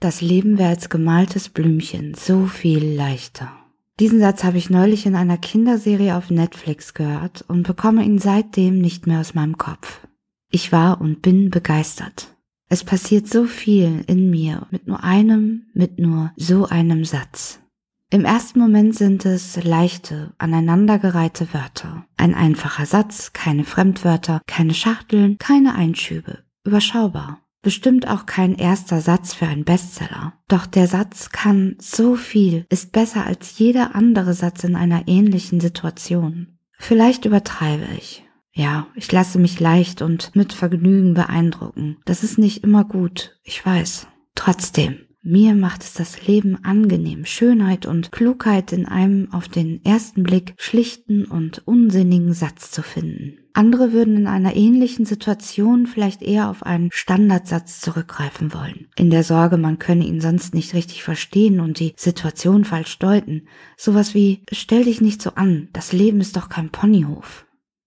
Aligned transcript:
das 0.00 0.20
Leben 0.20 0.58
wäre 0.58 0.70
als 0.70 0.88
gemaltes 0.88 1.48
Blümchen 1.48 2.14
so 2.14 2.46
viel 2.46 2.84
leichter. 2.84 3.50
Diesen 3.98 4.20
Satz 4.20 4.44
habe 4.44 4.58
ich 4.58 4.68
neulich 4.68 5.06
in 5.06 5.14
einer 5.14 5.38
Kinderserie 5.38 6.16
auf 6.16 6.30
Netflix 6.30 6.92
gehört 6.92 7.44
und 7.48 7.66
bekomme 7.66 8.04
ihn 8.04 8.18
seitdem 8.18 8.78
nicht 8.78 9.06
mehr 9.06 9.20
aus 9.20 9.34
meinem 9.34 9.56
Kopf. 9.56 10.06
Ich 10.50 10.70
war 10.70 11.00
und 11.00 11.22
bin 11.22 11.50
begeistert. 11.50 12.36
Es 12.68 12.84
passiert 12.84 13.26
so 13.26 13.44
viel 13.44 14.04
in 14.06 14.28
mir 14.28 14.66
mit 14.70 14.86
nur 14.86 15.02
einem, 15.02 15.66
mit 15.72 15.98
nur 15.98 16.32
so 16.36 16.66
einem 16.66 17.04
Satz. 17.04 17.60
Im 18.10 18.24
ersten 18.24 18.60
Moment 18.60 18.94
sind 18.94 19.24
es 19.24 19.62
leichte, 19.64 20.32
aneinandergereihte 20.38 21.52
Wörter. 21.52 22.04
Ein 22.16 22.34
einfacher 22.34 22.86
Satz, 22.86 23.32
keine 23.32 23.64
Fremdwörter, 23.64 24.42
keine 24.46 24.74
Schachteln, 24.74 25.38
keine 25.38 25.74
Einschübe. 25.74 26.44
Überschaubar. 26.64 27.40
Bestimmt 27.66 28.06
auch 28.06 28.26
kein 28.26 28.54
erster 28.54 29.00
Satz 29.00 29.34
für 29.34 29.48
einen 29.48 29.64
Bestseller. 29.64 30.34
Doch 30.46 30.66
der 30.66 30.86
Satz 30.86 31.30
kann 31.30 31.74
so 31.80 32.14
viel, 32.14 32.64
ist 32.68 32.92
besser 32.92 33.26
als 33.26 33.58
jeder 33.58 33.96
andere 33.96 34.34
Satz 34.34 34.62
in 34.62 34.76
einer 34.76 35.08
ähnlichen 35.08 35.58
Situation. 35.58 36.58
Vielleicht 36.78 37.24
übertreibe 37.24 37.88
ich. 37.98 38.22
Ja, 38.52 38.86
ich 38.94 39.10
lasse 39.10 39.40
mich 39.40 39.58
leicht 39.58 40.00
und 40.00 40.36
mit 40.36 40.52
Vergnügen 40.52 41.14
beeindrucken. 41.14 41.96
Das 42.04 42.22
ist 42.22 42.38
nicht 42.38 42.62
immer 42.62 42.84
gut, 42.84 43.36
ich 43.42 43.66
weiß. 43.66 44.06
Trotzdem, 44.36 44.98
mir 45.24 45.56
macht 45.56 45.82
es 45.82 45.92
das 45.92 46.24
Leben 46.24 46.64
angenehm, 46.64 47.24
Schönheit 47.24 47.84
und 47.84 48.12
Klugheit 48.12 48.72
in 48.72 48.86
einem 48.86 49.32
auf 49.32 49.48
den 49.48 49.84
ersten 49.84 50.22
Blick 50.22 50.54
schlichten 50.56 51.24
und 51.24 51.66
unsinnigen 51.66 52.32
Satz 52.32 52.70
zu 52.70 52.84
finden. 52.84 53.38
Andere 53.56 53.94
würden 53.94 54.18
in 54.18 54.26
einer 54.26 54.54
ähnlichen 54.54 55.06
Situation 55.06 55.86
vielleicht 55.86 56.20
eher 56.20 56.50
auf 56.50 56.62
einen 56.62 56.90
Standardsatz 56.92 57.80
zurückgreifen 57.80 58.52
wollen, 58.52 58.88
in 58.96 59.08
der 59.08 59.24
Sorge, 59.24 59.56
man 59.56 59.78
könne 59.78 60.04
ihn 60.04 60.20
sonst 60.20 60.52
nicht 60.52 60.74
richtig 60.74 61.02
verstehen 61.02 61.60
und 61.60 61.80
die 61.80 61.94
Situation 61.96 62.66
falsch 62.66 62.98
deuten. 62.98 63.48
Sowas 63.78 64.12
wie, 64.12 64.42
stell 64.52 64.84
dich 64.84 65.00
nicht 65.00 65.22
so 65.22 65.30
an, 65.36 65.70
das 65.72 65.94
Leben 65.94 66.20
ist 66.20 66.36
doch 66.36 66.50
kein 66.50 66.68
Ponyhof. 66.68 67.46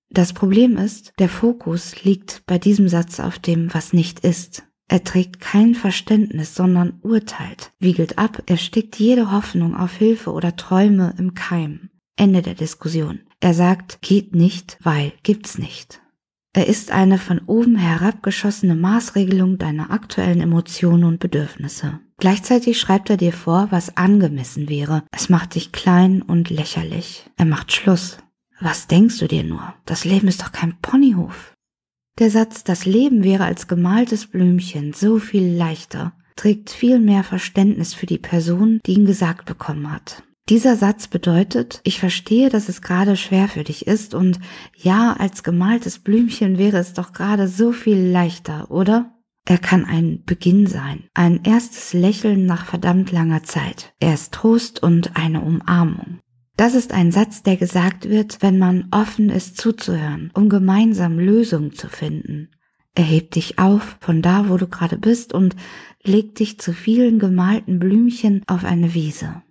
Das 0.10 0.34
Problem 0.34 0.76
ist, 0.76 1.14
der 1.20 1.30
Fokus 1.30 2.04
liegt 2.04 2.42
bei 2.48 2.58
diesem 2.58 2.90
Satz 2.90 3.20
auf 3.20 3.38
dem, 3.38 3.72
was 3.72 3.94
nicht 3.94 4.22
ist. 4.22 4.64
Er 4.88 5.04
trägt 5.04 5.40
kein 5.40 5.76
Verständnis, 5.76 6.56
sondern 6.56 6.98
urteilt, 7.04 7.74
wiegelt 7.78 8.18
ab, 8.18 8.42
erstickt 8.48 8.96
jede 8.96 9.32
Hoffnung 9.32 9.76
auf 9.76 9.96
Hilfe 9.96 10.32
oder 10.32 10.56
Träume 10.56 11.14
im 11.20 11.36
Keim. 11.36 11.92
Ende 12.16 12.42
der 12.42 12.56
Diskussion. 12.56 13.20
Er 13.40 13.54
sagt, 13.54 14.02
geht 14.02 14.36
nicht, 14.36 14.78
weil 14.84 15.14
gibt's 15.24 15.58
nicht. 15.58 16.02
Er 16.54 16.68
ist 16.68 16.92
eine 16.92 17.18
von 17.18 17.40
oben 17.46 17.76
herabgeschossene 17.76 18.76
Maßregelung 18.76 19.58
deiner 19.58 19.92
aktuellen 19.92 20.42
Emotionen 20.42 21.04
und 21.04 21.20
Bedürfnisse. 21.20 22.00
Gleichzeitig 22.18 22.80
schreibt 22.80 23.10
er 23.10 23.18
dir 23.18 23.32
vor, 23.32 23.68
was 23.70 23.96
angemessen 23.96 24.68
wäre. 24.68 25.04
Es 25.12 25.30
macht 25.30 25.56
dich 25.56 25.72
klein 25.72 26.22
und 26.22 26.50
lächerlich. 26.50 27.30
Er 27.38 27.46
macht 27.46 27.72
Schluss. 27.72 28.18
Was 28.60 28.88
denkst 28.88 29.20
du 29.20 29.28
dir 29.28 29.44
nur? 29.44 29.74
Das 29.86 30.04
Leben 30.04 30.28
ist 30.28 30.42
doch 30.42 30.52
kein 30.52 30.78
Ponyhof. 30.82 31.54
Der 32.18 32.30
Satz, 32.30 32.66
das 32.66 32.86
Leben 32.86 33.24
wäre 33.24 33.46
als 33.46 33.70
gemaltes 33.70 34.28
Blümchen 34.28 34.92
so 34.92 35.20
viel 35.20 35.56
leichter, 35.56 36.12
trägt 36.36 36.72
viel 36.72 37.00
mehr 37.00 37.24
Verständnis 37.24 37.94
für 37.94 38.06
die 38.06 38.18
Person, 38.18 38.82
die 38.86 38.96
ihn 38.96 39.06
gesagt 39.06 39.46
bekommen 39.46 39.90
hat. 39.90 40.24
Dieser 40.50 40.76
Satz 40.76 41.08
bedeutet, 41.08 41.80
ich 41.84 42.00
verstehe, 42.00 42.50
dass 42.50 42.70
es 42.70 42.82
gerade 42.82 43.16
schwer 43.16 43.48
für 43.48 43.64
dich 43.64 43.86
ist 43.86 44.16
und 44.16 44.40
ja, 44.76 45.14
als 45.14 45.44
gemaltes 45.44 46.00
Blümchen 46.00 46.58
wäre 46.58 46.78
es 46.78 46.94
doch 46.94 47.14
gerade 47.14 47.48
so 47.48 47.72
viel 47.72 48.10
leichter, 48.10 48.72
oder? 48.72 49.14
Er 49.46 49.60
kann 49.60 49.86
ein 49.86 50.24
Beginn 50.26 50.66
sein, 50.66 51.04
ein 51.14 51.44
erstes 51.44 51.94
Lächeln 51.94 52.48
nach 52.48 52.66
verdammt 52.66 53.12
langer 53.12 53.44
Zeit. 53.44 53.94
Er 54.00 54.16
ist 54.16 54.34
Trost 54.34 54.82
und 54.82 55.16
eine 55.16 55.42
Umarmung. 55.42 56.20
Das 56.58 56.74
ist 56.74 56.94
ein 56.94 57.12
Satz, 57.12 57.44
der 57.44 57.56
gesagt 57.56 58.10
wird, 58.10 58.42
wenn 58.42 58.58
man 58.58 58.88
offen 58.90 59.30
ist 59.30 59.62
zuzuhören, 59.62 60.32
um 60.34 60.50
gemeinsam 60.50 61.20
Lösungen 61.20 61.74
zu 61.74 61.90
finden. 61.90 62.50
Er 62.96 63.04
hebt 63.04 63.36
dich 63.36 63.60
auf 63.60 63.98
von 64.02 64.24
da, 64.24 64.50
wo 64.50 64.58
du 64.58 64.68
gerade 64.68 64.98
bist 64.98 65.32
und 65.32 65.56
legt 66.04 66.40
dich 66.40 66.60
zu 66.60 66.74
vielen 66.74 67.20
gemalten 67.20 67.78
Blümchen 67.78 68.42
auf 68.48 68.66
eine 68.66 68.96
Wiese. 68.96 69.44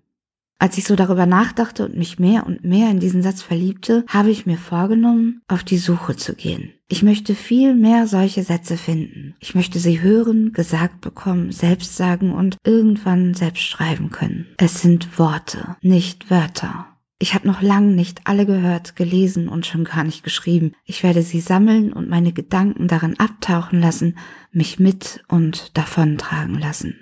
Als 0.60 0.76
ich 0.76 0.84
so 0.84 0.96
darüber 0.96 1.24
nachdachte 1.24 1.84
und 1.84 1.96
mich 1.96 2.18
mehr 2.18 2.44
und 2.44 2.64
mehr 2.64 2.90
in 2.90 2.98
diesen 2.98 3.22
Satz 3.22 3.42
verliebte, 3.42 4.04
habe 4.08 4.30
ich 4.30 4.44
mir 4.44 4.58
vorgenommen, 4.58 5.40
auf 5.46 5.62
die 5.62 5.78
Suche 5.78 6.16
zu 6.16 6.34
gehen. 6.34 6.72
Ich 6.88 7.04
möchte 7.04 7.36
viel 7.36 7.74
mehr 7.74 8.08
solche 8.08 8.42
Sätze 8.42 8.76
finden. 8.76 9.36
Ich 9.38 9.54
möchte 9.54 9.78
sie 9.78 10.00
hören, 10.00 10.52
gesagt 10.52 11.00
bekommen, 11.00 11.52
selbst 11.52 11.96
sagen 11.96 12.32
und 12.32 12.56
irgendwann 12.64 13.34
selbst 13.34 13.62
schreiben 13.62 14.10
können. 14.10 14.46
Es 14.56 14.80
sind 14.80 15.18
Worte, 15.18 15.76
nicht 15.80 16.28
Wörter. 16.28 16.86
Ich 17.20 17.34
habe 17.34 17.46
noch 17.46 17.62
lang 17.62 17.94
nicht 17.94 18.22
alle 18.24 18.46
gehört, 18.46 18.96
gelesen 18.96 19.48
und 19.48 19.66
schon 19.66 19.84
gar 19.84 20.02
nicht 20.02 20.24
geschrieben. 20.24 20.72
Ich 20.84 21.02
werde 21.02 21.22
sie 21.22 21.40
sammeln 21.40 21.92
und 21.92 22.08
meine 22.08 22.32
Gedanken 22.32 22.88
darin 22.88 23.18
abtauchen 23.18 23.80
lassen, 23.80 24.16
mich 24.50 24.78
mit 24.78 25.22
und 25.28 25.76
davontragen 25.76 26.58
lassen. 26.58 26.96